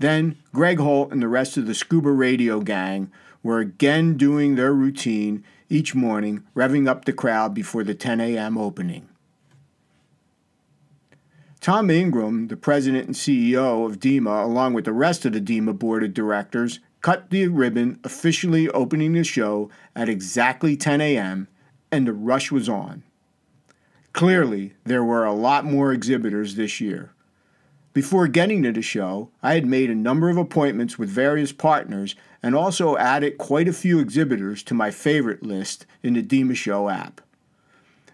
Then 0.00 0.38
Greg 0.54 0.78
Holt 0.78 1.12
and 1.12 1.22
the 1.22 1.28
rest 1.28 1.58
of 1.58 1.66
the 1.66 1.74
Scuba 1.74 2.10
Radio 2.10 2.60
gang 2.60 3.12
were 3.42 3.60
again 3.60 4.16
doing 4.16 4.54
their 4.54 4.72
routine 4.72 5.44
each 5.68 5.94
morning, 5.94 6.42
revving 6.56 6.88
up 6.88 7.04
the 7.04 7.12
crowd 7.12 7.52
before 7.54 7.84
the 7.84 7.94
10 7.94 8.18
a.m. 8.18 8.56
opening. 8.56 9.08
Tom 11.60 11.90
Ingram, 11.90 12.48
the 12.48 12.56
president 12.56 13.06
and 13.08 13.14
CEO 13.14 13.84
of 13.84 14.00
DEMA, 14.00 14.42
along 14.42 14.72
with 14.72 14.86
the 14.86 14.94
rest 14.94 15.26
of 15.26 15.34
the 15.34 15.40
DEMA 15.40 15.74
board 15.74 16.02
of 16.02 16.14
directors, 16.14 16.80
cut 17.02 17.28
the 17.28 17.48
ribbon, 17.48 18.00
officially 18.02 18.70
opening 18.70 19.12
the 19.12 19.22
show 19.22 19.68
at 19.94 20.08
exactly 20.08 20.78
10 20.78 21.02
a.m., 21.02 21.46
and 21.92 22.06
the 22.06 22.14
rush 22.14 22.50
was 22.50 22.70
on. 22.70 23.02
Clearly, 24.14 24.72
there 24.84 25.04
were 25.04 25.26
a 25.26 25.34
lot 25.34 25.66
more 25.66 25.92
exhibitors 25.92 26.54
this 26.54 26.80
year. 26.80 27.12
Before 27.92 28.28
getting 28.28 28.62
to 28.62 28.72
the 28.72 28.82
show, 28.82 29.30
I 29.42 29.54
had 29.54 29.66
made 29.66 29.90
a 29.90 29.96
number 29.96 30.30
of 30.30 30.36
appointments 30.36 30.96
with 30.96 31.08
various 31.08 31.50
partners 31.50 32.14
and 32.40 32.54
also 32.54 32.96
added 32.96 33.36
quite 33.36 33.66
a 33.66 33.72
few 33.72 33.98
exhibitors 33.98 34.62
to 34.64 34.74
my 34.74 34.92
favorite 34.92 35.42
list 35.42 35.86
in 36.02 36.14
the 36.14 36.22
DEMA 36.22 36.54
Show 36.54 36.88
app. 36.88 37.20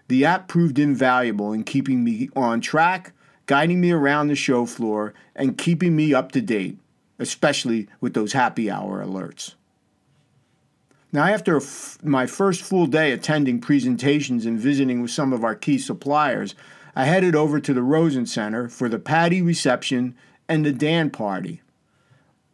The 0.07 0.25
app 0.25 0.47
proved 0.47 0.79
invaluable 0.79 1.53
in 1.53 1.63
keeping 1.63 2.03
me 2.03 2.29
on 2.35 2.59
track, 2.59 3.13
guiding 3.45 3.79
me 3.79 3.91
around 3.91 4.27
the 4.27 4.35
show 4.35 4.65
floor, 4.65 5.13
and 5.35 5.57
keeping 5.57 5.95
me 5.95 6.13
up 6.13 6.31
to 6.31 6.41
date, 6.41 6.79
especially 7.19 7.87
with 8.01 8.15
those 8.15 8.33
happy 8.33 8.71
hour 8.71 9.05
alerts. 9.05 9.53
Now, 11.11 11.23
after 11.23 11.61
my 12.03 12.25
first 12.25 12.63
full 12.63 12.87
day 12.87 13.11
attending 13.11 13.61
presentations 13.61 14.45
and 14.45 14.59
visiting 14.59 15.01
with 15.01 15.11
some 15.11 15.33
of 15.33 15.43
our 15.43 15.55
key 15.55 15.77
suppliers, 15.77 16.55
I 16.97 17.05
headed 17.05 17.35
over 17.35 17.59
to 17.59 17.75
the 17.75 17.83
Rosen 17.83 18.25
Center 18.25 18.67
for 18.67 18.89
the 18.89 18.97
PADI 18.97 19.43
reception 19.43 20.15
and 20.49 20.65
the 20.65 20.71
Dan 20.71 21.11
party. 21.11 21.61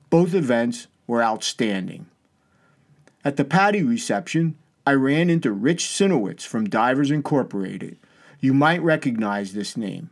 Both 0.09 0.33
events 0.33 0.88
were 1.07 1.23
outstanding. 1.23 2.07
At 3.23 3.38
the 3.38 3.45
PADI 3.45 3.83
reception, 3.83 4.57
I 4.85 4.95
ran 4.95 5.29
into 5.29 5.53
Rich 5.53 5.85
Sinowitz 5.85 6.45
from 6.45 6.67
Divers 6.67 7.09
Incorporated. 7.09 7.97
You 8.41 8.53
might 8.53 8.81
recognize 8.81 9.53
this 9.53 9.77
name. 9.77 10.09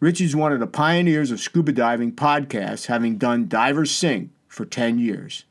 Rich 0.00 0.22
is 0.22 0.34
one 0.34 0.54
of 0.54 0.60
the 0.60 0.66
pioneers 0.66 1.30
of 1.30 1.38
scuba 1.38 1.72
diving 1.72 2.12
podcasts, 2.12 2.86
having 2.86 3.18
done 3.18 3.46
Divers 3.46 3.90
Sing 3.90 4.30
for 4.48 4.64
10 4.64 4.98
years. 4.98 5.44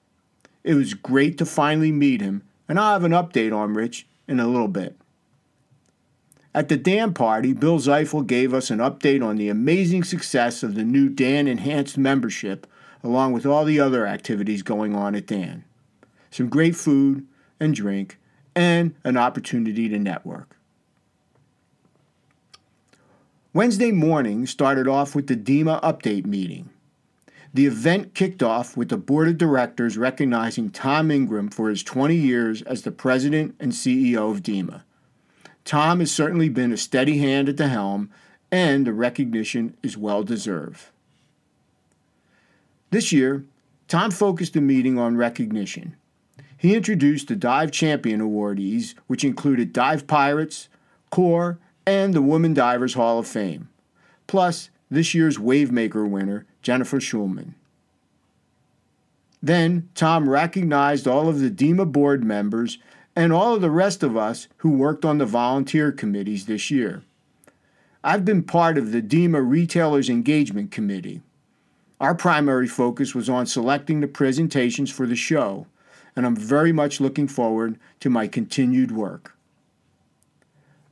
It 0.64 0.74
was 0.74 0.96
great 0.96 1.38
to 1.38 1.46
finally 1.46 1.92
meet 1.92 2.22
him, 2.22 2.42
and 2.68 2.80
I'll 2.80 2.94
have 2.94 3.04
an 3.04 3.12
update 3.12 3.56
on 3.56 3.76
Rich 3.76 4.08
in 4.28 4.40
a 4.40 4.48
little 4.48 4.68
bit. 4.68 4.98
At 6.56 6.70
the 6.70 6.78
Dan 6.78 7.14
party, 7.14 7.52
Bill 7.52 7.80
Ziefle 7.80 8.26
gave 8.26 8.54
us 8.54 8.70
an 8.70 8.80
update 8.80 9.22
on 9.22 9.36
the 9.36 9.50
amazing 9.50 10.06
success 10.06 10.64
of 10.64 10.74
the 10.74 10.86
new 10.86 11.10
Dan 11.10 11.50
Enhanced 11.50 11.98
membership, 11.98 12.66
along 13.04 13.34
with 13.34 13.46
all 13.46 13.66
the 13.66 13.82
other 13.82 14.08
activities 14.08 14.64
going 14.64 14.96
on 14.96 15.16
at 15.16 15.28
Dan. 15.28 15.66
Some 16.32 16.48
great 16.48 16.78
food 16.78 17.28
and 17.60 17.76
drink, 17.76 18.18
and 18.56 18.96
an 19.04 19.18
opportunity 19.18 19.90
to 19.90 20.00
network. 20.00 20.56
Wednesday 23.52 23.92
morning 23.92 24.48
started 24.48 24.88
off 24.88 25.14
with 25.14 25.28
the 25.28 25.36
DEMA 25.36 25.82
update 25.82 26.26
meeting. 26.26 26.70
The 27.54 27.66
event 27.66 28.14
kicked 28.14 28.42
off 28.42 28.78
with 28.78 28.88
the 28.88 28.98
board 28.98 29.28
of 29.28 29.38
directors 29.38 29.98
recognizing 29.98 30.70
Tom 30.70 31.12
Ingram 31.12 31.50
for 31.50 31.70
his 31.70 31.84
20 31.84 32.16
years 32.16 32.62
as 32.62 32.84
the 32.84 32.92
president 32.92 33.56
and 33.60 33.74
CEO 33.74 34.32
of 34.32 34.42
DEMA. 34.42 34.86
Tom 35.66 36.00
has 36.00 36.12
certainly 36.12 36.48
been 36.48 36.72
a 36.72 36.78
steady 36.78 37.18
hand 37.18 37.50
at 37.50 37.58
the 37.58 37.68
helm, 37.68 38.12
and 38.52 38.86
the 38.86 38.94
recognition 38.94 39.76
is 39.82 39.98
well 39.98 40.24
deserved. 40.24 40.86
This 42.92 43.12
year, 43.12 43.44
Tom 43.88 44.12
focused 44.12 44.54
the 44.54 44.62
meeting 44.62 44.98
on 44.98 45.18
recognition. 45.18 45.96
He 46.58 46.76
introduced 46.76 47.28
the 47.28 47.36
Dive 47.36 47.72
Champion 47.72 48.22
awardees, 48.22 48.94
which 49.08 49.24
included 49.24 49.74
Dive 49.74 50.08
Pirates, 50.08 50.70
Core, 51.10 51.60
and 51.86 52.14
the 52.14 52.22
Women 52.22 52.54
Divers 52.54 52.94
Hall 52.94 53.20
of 53.20 53.28
Fame, 53.28 53.70
plus 54.28 54.70
this 54.90 55.14
year's 55.14 55.38
Wavemaker 55.38 56.08
winner, 56.08 56.46
Jennifer 56.62 57.00
Schulman. 57.00 57.54
Then 59.42 59.90
Tom 59.94 60.30
recognized 60.30 61.08
all 61.08 61.28
of 61.28 61.40
the 61.40 61.52
DEMA 61.52 61.86
board 61.86 62.24
members 62.24 62.80
and 63.16 63.32
all 63.32 63.56
of 63.56 63.62
the 63.62 63.72
rest 63.72 64.04
of 64.04 64.18
us 64.18 64.48
who 64.58 64.72
worked 64.72 65.06
on 65.06 65.18
the 65.18 65.26
volunteer 65.26 65.92
committees 65.92 66.46
this 66.46 66.70
year. 66.70 67.04
I've 68.04 68.26
been 68.26 68.44
part 68.44 68.78
of 68.78 68.92
the 68.92 69.02
DEMA 69.02 69.42
Retailers 69.42 70.10
Engagement 70.10 70.70
Committee. 70.70 71.22
Our 72.00 72.14
primary 72.14 72.68
focus 72.68 73.16
was 73.16 73.30
on 73.30 73.46
selecting 73.46 74.02
the 74.02 74.08
presentations 74.08 74.92
for 74.92 75.08
the 75.08 75.16
show, 75.16 75.66
and 76.16 76.26
I'm 76.26 76.36
very 76.36 76.72
much 76.72 77.00
looking 77.00 77.28
forward 77.28 77.80
to 78.02 78.10
my 78.10 78.28
continued 78.28 78.92
work. 78.92 79.38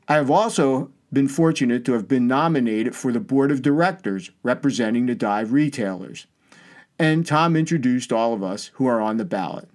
I 0.08 0.16
have 0.16 0.32
also 0.32 0.92
been 1.12 1.28
fortunate 1.28 1.86
to 1.86 1.94
have 1.94 2.08
been 2.08 2.28
nominated 2.28 2.96
for 2.96 3.12
the 3.12 3.20
board 3.20 3.52
of 3.52 3.62
directors 3.62 4.32
representing 4.42 5.06
the 5.06 5.16
dive 5.16 5.52
retailers, 5.52 6.26
and 6.98 7.26
Tom 7.26 7.56
introduced 7.56 8.12
all 8.12 8.34
of 8.34 8.42
us 8.42 8.72
who 8.76 8.88
are 8.88 9.02
on 9.02 9.18
the 9.18 9.26
ballot. 9.26 9.70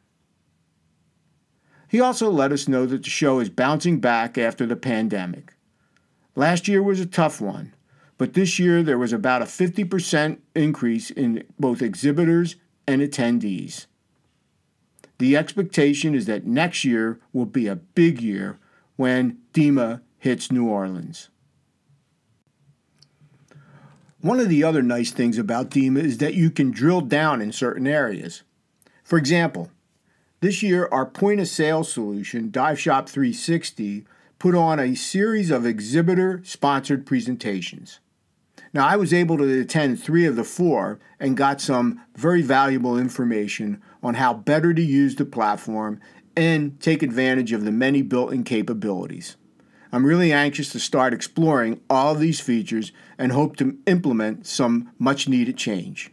He 1.88 2.00
also 2.00 2.30
let 2.30 2.52
us 2.52 2.68
know 2.68 2.84
that 2.86 3.02
the 3.02 3.10
show 3.10 3.40
is 3.40 3.48
bouncing 3.48 3.98
back 3.98 4.36
after 4.36 4.66
the 4.66 4.76
pandemic. 4.76 5.54
Last 6.36 6.68
year 6.68 6.82
was 6.82 7.00
a 7.00 7.06
tough 7.06 7.40
one, 7.40 7.74
but 8.18 8.34
this 8.34 8.58
year 8.58 8.82
there 8.82 8.98
was 8.98 9.12
about 9.12 9.42
a 9.42 9.46
50% 9.46 10.38
increase 10.54 11.10
in 11.10 11.44
both 11.58 11.80
exhibitors 11.80 12.56
and 12.86 13.00
attendees. 13.00 13.86
The 15.16 15.36
expectation 15.36 16.14
is 16.14 16.26
that 16.26 16.46
next 16.46 16.84
year 16.84 17.18
will 17.32 17.46
be 17.46 17.66
a 17.66 17.76
big 17.76 18.20
year 18.20 18.58
when 18.96 19.38
DEMA 19.52 20.02
hits 20.18 20.52
New 20.52 20.68
Orleans. 20.68 21.30
One 24.20 24.40
of 24.40 24.48
the 24.48 24.62
other 24.62 24.82
nice 24.82 25.10
things 25.10 25.38
about 25.38 25.70
DEMA 25.70 26.00
is 26.00 26.18
that 26.18 26.34
you 26.34 26.50
can 26.50 26.70
drill 26.70 27.00
down 27.00 27.40
in 27.40 27.52
certain 27.52 27.86
areas. 27.86 28.42
For 29.04 29.16
example, 29.16 29.70
this 30.40 30.62
year 30.62 30.88
our 30.92 31.06
point 31.06 31.40
of 31.40 31.48
sale 31.48 31.84
solution, 31.84 32.50
Dive 32.50 32.78
Shop 32.78 33.08
360, 33.08 34.06
put 34.38 34.54
on 34.54 34.78
a 34.78 34.94
series 34.94 35.50
of 35.50 35.66
exhibitor 35.66 36.40
sponsored 36.44 37.04
presentations. 37.06 38.00
Now, 38.72 38.86
I 38.86 38.96
was 38.96 39.14
able 39.14 39.38
to 39.38 39.60
attend 39.60 40.00
three 40.00 40.26
of 40.26 40.36
the 40.36 40.44
four 40.44 41.00
and 41.18 41.36
got 41.36 41.60
some 41.60 42.00
very 42.14 42.42
valuable 42.42 42.98
information 42.98 43.82
on 44.02 44.14
how 44.14 44.34
better 44.34 44.74
to 44.74 44.82
use 44.82 45.16
the 45.16 45.24
platform 45.24 46.00
and 46.36 46.78
take 46.80 47.02
advantage 47.02 47.52
of 47.52 47.64
the 47.64 47.72
many 47.72 48.02
built 48.02 48.32
in 48.32 48.44
capabilities. 48.44 49.36
I'm 49.90 50.04
really 50.04 50.32
anxious 50.32 50.70
to 50.72 50.78
start 50.78 51.14
exploring 51.14 51.80
all 51.88 52.12
of 52.12 52.20
these 52.20 52.40
features 52.40 52.92
and 53.16 53.32
hope 53.32 53.56
to 53.56 53.78
implement 53.86 54.46
some 54.46 54.92
much 54.98 55.26
needed 55.26 55.56
change. 55.56 56.12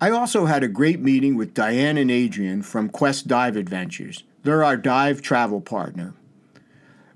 I 0.00 0.10
also 0.10 0.46
had 0.46 0.64
a 0.64 0.68
great 0.68 1.00
meeting 1.00 1.36
with 1.36 1.54
Diane 1.54 1.96
and 1.96 2.10
Adrian 2.10 2.62
from 2.62 2.88
Quest 2.88 3.28
Dive 3.28 3.56
Adventures. 3.56 4.24
They're 4.42 4.64
our 4.64 4.76
dive 4.76 5.22
travel 5.22 5.60
partner. 5.60 6.14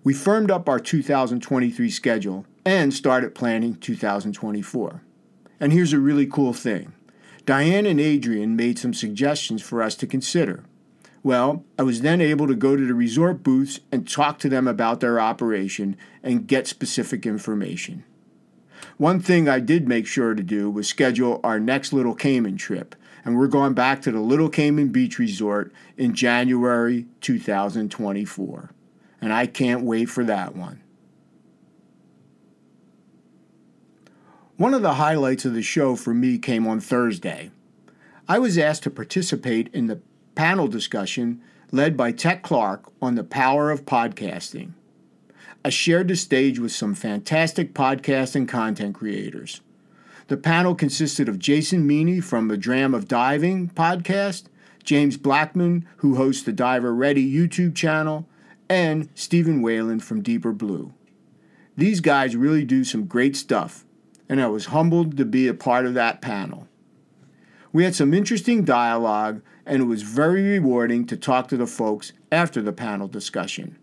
We 0.04 0.14
firmed 0.14 0.50
up 0.50 0.68
our 0.68 0.78
2023 0.78 1.90
schedule 1.90 2.46
and 2.64 2.94
started 2.94 3.34
planning 3.34 3.74
2024. 3.74 5.02
And 5.60 5.72
here's 5.72 5.92
a 5.92 5.98
really 5.98 6.26
cool 6.26 6.52
thing 6.52 6.92
Diane 7.44 7.84
and 7.84 8.00
Adrian 8.00 8.54
made 8.54 8.78
some 8.78 8.94
suggestions 8.94 9.60
for 9.60 9.82
us 9.82 9.94
to 9.96 10.06
consider. 10.06 10.64
Well, 11.24 11.64
I 11.78 11.82
was 11.82 12.02
then 12.02 12.20
able 12.20 12.46
to 12.46 12.54
go 12.54 12.76
to 12.76 12.86
the 12.86 12.94
resort 12.94 13.42
booths 13.42 13.80
and 13.90 14.08
talk 14.08 14.38
to 14.38 14.48
them 14.48 14.68
about 14.68 15.00
their 15.00 15.18
operation 15.18 15.96
and 16.22 16.46
get 16.46 16.68
specific 16.68 17.26
information. 17.26 18.04
One 18.96 19.20
thing 19.20 19.48
I 19.48 19.60
did 19.60 19.88
make 19.88 20.06
sure 20.06 20.34
to 20.34 20.42
do 20.42 20.70
was 20.70 20.88
schedule 20.88 21.40
our 21.44 21.60
next 21.60 21.92
Little 21.92 22.14
Cayman 22.14 22.56
trip, 22.56 22.94
and 23.24 23.36
we're 23.36 23.46
going 23.46 23.74
back 23.74 24.02
to 24.02 24.12
the 24.12 24.20
Little 24.20 24.48
Cayman 24.48 24.88
Beach 24.88 25.18
Resort 25.18 25.72
in 25.96 26.14
January 26.14 27.06
2024. 27.20 28.70
And 29.20 29.32
I 29.32 29.46
can't 29.46 29.82
wait 29.82 30.06
for 30.06 30.24
that 30.24 30.54
one. 30.54 30.80
One 34.56 34.74
of 34.74 34.82
the 34.82 34.94
highlights 34.94 35.44
of 35.44 35.54
the 35.54 35.62
show 35.62 35.94
for 35.94 36.12
me 36.12 36.36
came 36.38 36.66
on 36.66 36.80
Thursday. 36.80 37.50
I 38.28 38.38
was 38.40 38.58
asked 38.58 38.82
to 38.82 38.90
participate 38.90 39.68
in 39.72 39.86
the 39.86 40.00
panel 40.34 40.66
discussion 40.66 41.40
led 41.70 41.96
by 41.96 42.12
Tec 42.12 42.42
Clark 42.42 42.90
on 43.00 43.14
the 43.14 43.24
power 43.24 43.70
of 43.70 43.84
podcasting. 43.84 44.72
I 45.64 45.70
shared 45.70 46.06
the 46.06 46.14
stage 46.14 46.60
with 46.60 46.70
some 46.70 46.94
fantastic 46.94 47.74
podcast 47.74 48.36
and 48.36 48.48
content 48.48 48.94
creators. 48.94 49.60
The 50.28 50.36
panel 50.36 50.76
consisted 50.76 51.28
of 51.28 51.40
Jason 51.40 51.84
Meany 51.84 52.20
from 52.20 52.46
the 52.46 52.56
Dram 52.56 52.94
of 52.94 53.08
Diving 53.08 53.70
podcast, 53.70 54.44
James 54.84 55.16
Blackman, 55.16 55.86
who 55.96 56.14
hosts 56.14 56.44
the 56.44 56.52
Diver 56.52 56.94
Ready 56.94 57.28
YouTube 57.28 57.74
channel, 57.74 58.28
and 58.68 59.08
Stephan 59.14 59.60
Whelan 59.60 59.98
from 59.98 60.22
DeeperBlue. 60.22 60.92
These 61.76 62.00
guys 62.00 62.36
really 62.36 62.64
do 62.64 62.84
some 62.84 63.06
great 63.06 63.36
stuff, 63.36 63.84
and 64.28 64.40
I 64.40 64.46
was 64.46 64.66
humbled 64.66 65.16
to 65.16 65.24
be 65.24 65.48
a 65.48 65.54
part 65.54 65.86
of 65.86 65.94
that 65.94 66.20
panel. 66.20 66.68
We 67.72 67.82
had 67.82 67.96
some 67.96 68.14
interesting 68.14 68.64
dialogue, 68.64 69.42
and 69.66 69.82
it 69.82 69.86
was 69.86 70.02
very 70.02 70.42
rewarding 70.42 71.04
to 71.06 71.16
talk 71.16 71.48
to 71.48 71.56
the 71.56 71.66
folks 71.66 72.12
after 72.30 72.62
the 72.62 72.72
panel 72.72 73.08
discussion. 73.08 73.76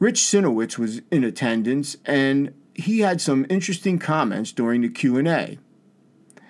Rich 0.00 0.20
Sinowitz 0.22 0.78
was 0.78 1.02
in 1.10 1.24
attendance, 1.24 1.98
and 2.06 2.54
he 2.72 3.00
had 3.00 3.20
some 3.20 3.44
interesting 3.50 3.98
comments 3.98 4.50
during 4.50 4.80
the 4.80 4.88
Q&A. 4.88 5.58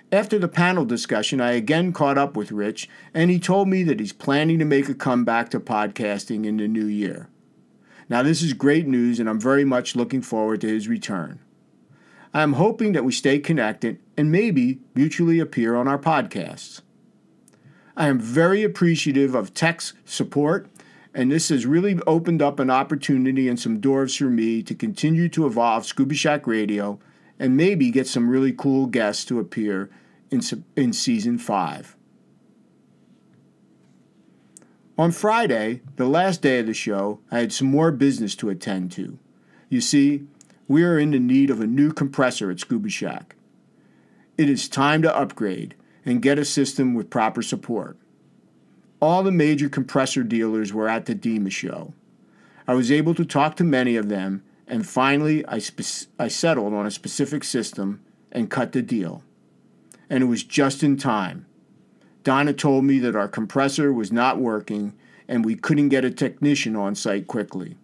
After 0.09 0.39
the 0.39 0.47
panel 0.47 0.85
discussion, 0.85 1.41
I 1.41 1.51
again 1.51 1.91
caught 1.91 2.17
up 2.17 2.37
with 2.37 2.53
Rich, 2.53 2.89
and 3.13 3.29
he 3.29 3.39
told 3.39 3.67
me 3.67 3.83
that 3.83 3.99
he's 3.99 4.13
planning 4.13 4.57
to 4.59 4.65
make 4.65 4.87
a 4.87 4.93
comeback 4.93 5.49
to 5.49 5.59
podcasting 5.59 6.45
in 6.45 6.57
the 6.57 6.67
new 6.69 6.85
year. 6.85 7.27
Now, 8.07 8.23
this 8.23 8.41
is 8.41 8.53
great 8.53 8.87
news, 8.87 9.19
and 9.19 9.29
I'm 9.29 9.39
very 9.39 9.65
much 9.65 9.97
looking 9.97 10.21
forward 10.21 10.61
to 10.61 10.67
his 10.67 10.87
return. 10.87 11.39
I 12.33 12.43
am 12.43 12.53
hoping 12.53 12.93
that 12.93 13.03
we 13.03 13.11
stay 13.11 13.39
connected 13.39 13.99
and 14.15 14.31
maybe 14.31 14.79
mutually 14.95 15.39
appear 15.39 15.75
on 15.75 15.89
our 15.89 15.99
podcasts. 15.99 16.81
I 17.97 18.07
am 18.07 18.17
very 18.17 18.63
appreciative 18.63 19.35
of 19.35 19.53
Tech's 19.53 19.91
support, 20.05 20.69
and 21.13 21.31
this 21.31 21.49
has 21.49 21.65
really 21.65 21.99
opened 22.07 22.41
up 22.41 22.59
an 22.59 22.69
opportunity 22.69 23.47
and 23.49 23.59
some 23.59 23.79
doors 23.79 24.15
for 24.15 24.25
me 24.25 24.63
to 24.63 24.73
continue 24.73 25.27
to 25.29 25.45
evolve 25.45 25.85
Scuba 25.85 26.15
Shack 26.15 26.47
Radio 26.47 26.99
and 27.37 27.57
maybe 27.57 27.91
get 27.91 28.07
some 28.07 28.29
really 28.29 28.53
cool 28.53 28.85
guests 28.85 29.25
to 29.25 29.39
appear 29.39 29.89
in, 30.29 30.41
in 30.75 30.93
season 30.93 31.37
5. 31.37 31.97
On 34.97 35.11
Friday, 35.11 35.81
the 35.95 36.05
last 36.05 36.41
day 36.41 36.59
of 36.59 36.67
the 36.67 36.73
show, 36.73 37.19
I 37.31 37.39
had 37.39 37.51
some 37.51 37.67
more 37.67 37.91
business 37.91 38.35
to 38.35 38.49
attend 38.49 38.91
to. 38.93 39.17
You 39.67 39.81
see, 39.81 40.25
we 40.67 40.83
are 40.83 40.99
in 40.99 41.11
the 41.11 41.19
need 41.19 41.49
of 41.49 41.59
a 41.59 41.67
new 41.67 41.91
compressor 41.91 42.51
at 42.51 42.59
Scuba 42.59 42.89
Shack. 42.89 43.35
It 44.37 44.49
is 44.49 44.69
time 44.69 45.01
to 45.01 45.15
upgrade 45.15 45.75
and 46.05 46.21
get 46.21 46.39
a 46.39 46.45
system 46.45 46.93
with 46.93 47.09
proper 47.09 47.41
support. 47.41 47.97
All 49.01 49.23
the 49.23 49.31
major 49.31 49.67
compressor 49.67 50.23
dealers 50.23 50.71
were 50.71 50.87
at 50.87 51.07
the 51.07 51.15
DEMA 51.15 51.51
show. 51.51 51.93
I 52.67 52.75
was 52.75 52.91
able 52.91 53.15
to 53.15 53.25
talk 53.25 53.55
to 53.55 53.63
many 53.63 53.95
of 53.95 54.09
them, 54.09 54.43
and 54.67 54.87
finally 54.87 55.43
I, 55.47 55.57
spe- 55.57 56.07
I 56.19 56.27
settled 56.27 56.73
on 56.73 56.85
a 56.85 56.91
specific 56.91 57.43
system 57.43 58.01
and 58.31 58.51
cut 58.51 58.73
the 58.73 58.83
deal. 58.83 59.23
And 60.07 60.21
it 60.23 60.27
was 60.27 60.43
just 60.43 60.83
in 60.83 60.97
time. 60.97 61.47
Donna 62.23 62.53
told 62.53 62.85
me 62.85 62.99
that 62.99 63.15
our 63.15 63.27
compressor 63.27 63.91
was 63.91 64.11
not 64.11 64.37
working 64.39 64.93
and 65.27 65.43
we 65.43 65.55
couldn't 65.55 65.89
get 65.89 66.05
a 66.05 66.11
technician 66.11 66.75
on 66.75 66.93
site 66.93 67.25
quickly. 67.25 67.77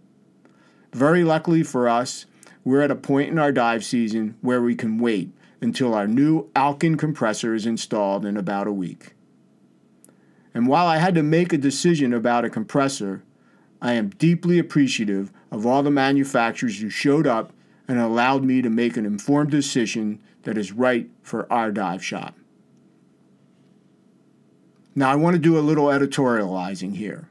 Very 0.94 1.24
luckily 1.24 1.64
for 1.64 1.90
us, 1.90 2.28
we're 2.64 2.82
at 2.82 2.92
a 2.92 2.96
point 2.96 3.32
in 3.32 3.40
our 3.40 3.52
dive 3.52 3.84
season 3.84 4.36
where 4.42 4.62
we 4.62 4.76
can 4.76 5.00
wait 5.00 5.32
until 5.62 5.96
our 5.96 6.08
new 6.08 6.50
Alkin 6.56 7.00
compressor 7.00 7.56
is 7.56 7.66
installed 7.66 8.26
in 8.26 8.38
about 8.38 8.68
a 8.68 8.74
week. 8.74 9.16
And 10.58 10.66
while 10.66 10.88
I 10.88 10.98
had 10.98 11.14
to 11.14 11.22
make 11.22 11.54
a 11.54 11.58
decision 11.60 12.12
about 12.14 12.44
a 12.44 12.50
compressor, 12.50 13.22
I 13.80 13.94
am 13.94 14.10
deeply 14.10 14.58
appreciative 14.58 15.32
of 15.52 15.68
all 15.68 15.84
the 15.84 15.92
manufacturers 15.92 16.80
who 16.80 16.90
showed 16.90 17.28
up 17.28 17.54
and 17.88 18.00
allowed 18.00 18.44
me 18.44 18.64
to 18.64 18.70
make 18.72 18.98
an 18.98 19.06
informed 19.06 19.52
decision 19.52 20.20
that 20.42 20.58
is 20.58 20.72
right 20.72 21.12
for 21.22 21.46
our 21.54 21.72
dive 21.72 22.04
shop. 22.04 22.40
Now, 24.96 25.12
I 25.12 25.16
want 25.16 25.36
to 25.36 25.40
do 25.40 25.60
a 25.60 25.62
little 25.62 25.86
editorializing 25.90 26.96
here 26.96 27.30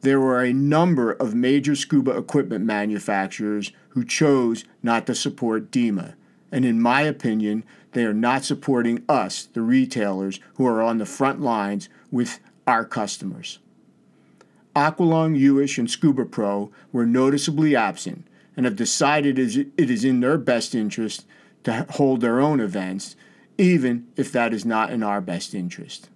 there 0.00 0.18
were 0.18 0.42
a 0.42 0.54
number 0.54 1.12
of 1.12 1.34
major 1.34 1.76
scuba 1.76 2.16
equipment 2.16 2.64
manufacturers 2.64 3.72
who 3.90 4.04
chose 4.06 4.64
not 4.82 5.06
to 5.06 5.14
support 5.14 5.70
DEMA. 5.70 6.14
And 6.50 6.64
in 6.64 6.80
my 6.80 7.02
opinion, 7.02 7.64
they 7.92 8.04
are 8.04 8.14
not 8.14 8.44
supporting 8.44 9.04
us, 9.06 9.44
the 9.44 9.60
retailers, 9.60 10.40
who 10.54 10.66
are 10.66 10.80
on 10.80 10.96
the 10.96 11.04
front 11.04 11.40
lines 11.40 11.88
with 12.10 12.40
our 12.66 12.84
customers. 12.84 13.58
Aqualung, 14.76 15.38
UISH, 15.38 15.78
and 15.78 15.90
Scuba 15.90 16.24
Pro 16.24 16.70
were 16.92 17.06
noticeably 17.06 17.74
absent 17.74 18.26
and 18.56 18.64
have 18.64 18.76
decided 18.76 19.38
it 19.38 19.90
is 19.90 20.04
in 20.04 20.20
their 20.20 20.38
best 20.38 20.74
interest 20.74 21.24
to 21.64 21.86
hold 21.90 22.20
their 22.20 22.40
own 22.40 22.60
events, 22.60 23.16
even 23.56 24.06
if 24.16 24.30
that 24.32 24.52
is 24.52 24.64
not 24.64 24.90
in 24.90 25.02
our 25.02 25.20
best 25.20 25.54
interest. 25.54 26.10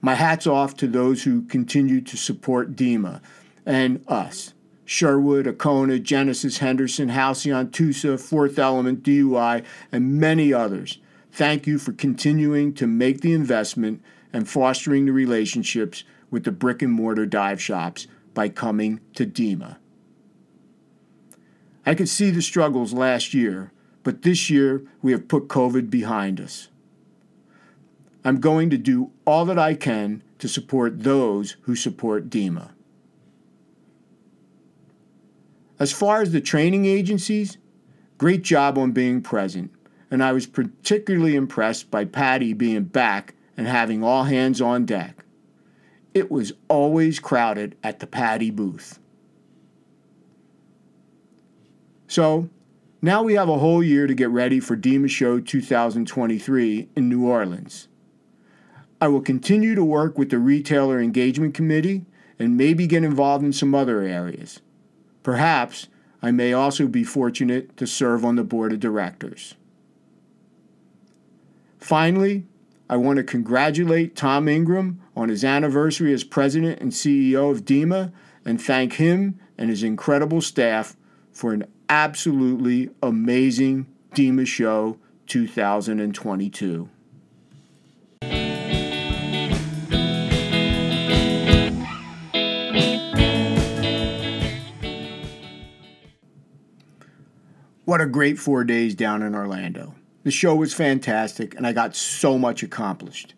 My 0.00 0.14
hat's 0.14 0.46
off 0.46 0.76
to 0.76 0.86
those 0.86 1.22
who 1.22 1.42
continue 1.42 2.00
to 2.02 2.16
support 2.16 2.76
DEMA 2.76 3.22
and 3.64 4.04
us. 4.08 4.52
Sherwood, 4.84 5.46
Akona, 5.46 6.02
Genesis, 6.02 6.58
Henderson, 6.58 7.08
Halcyon, 7.08 7.68
Tusa, 7.68 8.20
Fourth 8.20 8.58
Element, 8.58 9.02
DUI, 9.02 9.64
and 9.90 10.20
many 10.20 10.52
others. 10.52 10.98
Thank 11.32 11.66
you 11.66 11.78
for 11.78 11.92
continuing 11.92 12.74
to 12.74 12.86
make 12.86 13.22
the 13.22 13.32
investment 13.32 14.02
and 14.34 14.48
fostering 14.48 15.06
the 15.06 15.12
relationships 15.12 16.02
with 16.28 16.42
the 16.42 16.50
brick 16.50 16.82
and 16.82 16.92
mortar 16.92 17.24
dive 17.24 17.62
shops 17.62 18.08
by 18.34 18.48
coming 18.48 18.98
to 19.14 19.24
DEMA. 19.24 19.78
I 21.86 21.94
could 21.94 22.08
see 22.08 22.30
the 22.30 22.42
struggles 22.42 22.92
last 22.92 23.32
year, 23.32 23.70
but 24.02 24.22
this 24.22 24.50
year 24.50 24.82
we 25.00 25.12
have 25.12 25.28
put 25.28 25.46
COVID 25.46 25.88
behind 25.88 26.40
us. 26.40 26.68
I'm 28.24 28.40
going 28.40 28.70
to 28.70 28.76
do 28.76 29.12
all 29.24 29.44
that 29.44 29.58
I 29.58 29.74
can 29.74 30.24
to 30.40 30.48
support 30.48 31.04
those 31.04 31.56
who 31.62 31.76
support 31.76 32.28
DEMA. 32.28 32.72
As 35.78 35.92
far 35.92 36.22
as 36.22 36.32
the 36.32 36.40
training 36.40 36.86
agencies, 36.86 37.56
great 38.18 38.42
job 38.42 38.78
on 38.78 38.90
being 38.90 39.22
present, 39.22 39.70
and 40.10 40.24
I 40.24 40.32
was 40.32 40.46
particularly 40.48 41.36
impressed 41.36 41.88
by 41.88 42.04
PADI 42.04 42.52
being 42.54 42.84
back 42.84 43.34
and 43.56 43.66
having 43.66 44.02
all 44.02 44.24
hands 44.24 44.60
on 44.60 44.84
deck. 44.84 45.24
It 46.12 46.30
was 46.30 46.52
always 46.68 47.18
crowded 47.18 47.76
at 47.82 48.00
the 48.00 48.06
PADI 48.06 48.50
booth. 48.50 48.98
So, 52.06 52.48
Now 53.02 53.22
we 53.22 53.34
have 53.34 53.48
a 53.48 53.58
whole 53.58 53.82
year 53.82 54.06
to 54.06 54.14
get 54.14 54.30
ready 54.30 54.60
for 54.60 54.76
DEMA 54.76 55.08
Show 55.08 55.38
2023 55.38 56.88
in 56.96 57.08
New 57.08 57.26
Orleans. 57.26 57.88
I 59.00 59.08
will 59.08 59.20
continue 59.20 59.74
to 59.74 59.84
work 59.84 60.16
with 60.16 60.30
the 60.30 60.38
Retailer 60.38 61.00
Engagement 61.00 61.52
Committee 61.52 62.06
and 62.38 62.56
maybe 62.56 62.86
get 62.86 63.04
involved 63.04 63.44
in 63.44 63.52
some 63.52 63.74
other 63.74 64.00
areas. 64.00 64.60
Perhaps 65.22 65.88
I 66.22 66.30
may 66.30 66.54
also 66.54 66.86
be 66.86 67.04
fortunate 67.04 67.76
to 67.76 67.86
serve 67.86 68.24
on 68.24 68.36
the 68.36 68.44
board 68.44 68.72
of 68.72 68.80
directors. 68.80 69.56
Finally, 71.78 72.46
I 72.88 72.96
want 72.96 73.16
to 73.16 73.22
congratulate 73.22 74.14
Tom 74.14 74.46
Ingram 74.46 75.00
on 75.16 75.30
his 75.30 75.42
anniversary 75.42 76.12
as 76.12 76.22
president 76.22 76.80
and 76.80 76.92
CEO 76.92 77.50
of 77.50 77.64
DEMA 77.64 78.12
and 78.44 78.60
thank 78.60 78.94
him 78.94 79.38
and 79.56 79.70
his 79.70 79.82
incredible 79.82 80.42
staff 80.42 80.94
for 81.32 81.54
an 81.54 81.64
absolutely 81.88 82.90
amazing 83.02 83.86
DEMA 84.14 84.46
show 84.46 84.98
2022. 85.26 86.90
What 97.86 98.00
a 98.00 98.06
great 98.06 98.38
four 98.38 98.64
days 98.64 98.94
down 98.94 99.22
in 99.22 99.34
Orlando. 99.34 99.94
The 100.24 100.30
show 100.30 100.54
was 100.54 100.72
fantastic, 100.72 101.54
and 101.54 101.66
I 101.66 101.72
got 101.72 101.94
so 101.94 102.38
much 102.38 102.62
accomplished. 102.62 103.34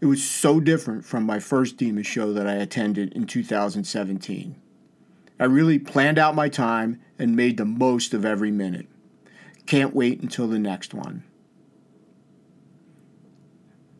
It 0.00 0.06
was 0.06 0.22
so 0.22 0.60
different 0.60 1.04
from 1.04 1.24
my 1.24 1.40
first 1.40 1.76
DEMA 1.76 2.04
show 2.04 2.32
that 2.32 2.46
I 2.46 2.54
attended 2.54 3.12
in 3.12 3.26
2017. 3.26 4.54
I 5.40 5.44
really 5.44 5.80
planned 5.80 6.18
out 6.18 6.36
my 6.36 6.48
time 6.48 7.00
and 7.18 7.34
made 7.34 7.56
the 7.56 7.64
most 7.64 8.14
of 8.14 8.24
every 8.24 8.52
minute. 8.52 8.86
Can't 9.66 9.94
wait 9.94 10.20
until 10.20 10.46
the 10.46 10.60
next 10.60 10.94
one. 10.94 11.24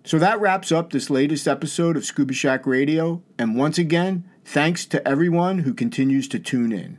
So 0.04 0.18
that 0.20 0.40
wraps 0.40 0.70
up 0.70 0.90
this 0.90 1.10
latest 1.10 1.48
episode 1.48 1.96
of 1.96 2.04
Scuba 2.04 2.32
Shack 2.32 2.66
Radio, 2.66 3.20
and 3.36 3.56
once 3.56 3.78
again, 3.78 4.24
thanks 4.44 4.86
to 4.86 5.06
everyone 5.06 5.58
who 5.58 5.74
continues 5.74 6.28
to 6.28 6.38
tune 6.38 6.72
in. 6.72 6.98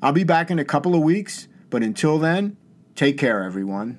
I'll 0.00 0.12
be 0.12 0.24
back 0.24 0.48
in 0.50 0.60
a 0.60 0.64
couple 0.64 0.94
of 0.94 1.02
weeks, 1.02 1.48
but 1.70 1.82
until 1.82 2.18
then, 2.18 2.56
take 2.94 3.18
care, 3.18 3.42
everyone. 3.42 3.98